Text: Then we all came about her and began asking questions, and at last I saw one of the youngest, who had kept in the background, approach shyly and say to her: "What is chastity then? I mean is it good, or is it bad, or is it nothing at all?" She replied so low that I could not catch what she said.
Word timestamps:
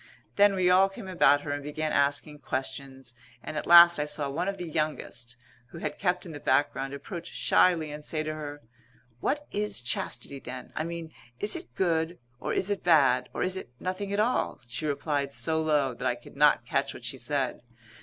Then 0.35 0.55
we 0.55 0.67
all 0.67 0.89
came 0.89 1.07
about 1.07 1.41
her 1.41 1.51
and 1.51 1.61
began 1.61 1.91
asking 1.91 2.39
questions, 2.39 3.13
and 3.43 3.55
at 3.55 3.67
last 3.67 3.99
I 3.99 4.05
saw 4.05 4.31
one 4.31 4.47
of 4.47 4.57
the 4.57 4.67
youngest, 4.67 5.37
who 5.69 5.77
had 5.77 5.99
kept 5.99 6.25
in 6.25 6.31
the 6.31 6.39
background, 6.39 6.95
approach 6.95 7.27
shyly 7.27 7.91
and 7.91 8.03
say 8.03 8.23
to 8.23 8.33
her: 8.33 8.63
"What 9.19 9.45
is 9.51 9.79
chastity 9.79 10.39
then? 10.39 10.73
I 10.75 10.85
mean 10.85 11.13
is 11.39 11.55
it 11.55 11.75
good, 11.75 12.17
or 12.39 12.51
is 12.51 12.71
it 12.71 12.83
bad, 12.83 13.29
or 13.31 13.43
is 13.43 13.55
it 13.55 13.69
nothing 13.79 14.11
at 14.11 14.19
all?" 14.19 14.59
She 14.65 14.87
replied 14.87 15.33
so 15.33 15.61
low 15.61 15.93
that 15.93 16.07
I 16.07 16.15
could 16.15 16.35
not 16.35 16.65
catch 16.65 16.95
what 16.95 17.05
she 17.05 17.19
said. 17.19 17.61